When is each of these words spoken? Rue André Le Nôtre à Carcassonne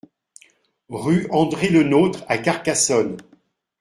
Rue 0.89 1.27
André 1.29 1.69
Le 1.69 1.83
Nôtre 1.83 2.25
à 2.27 2.39
Carcassonne 2.39 3.17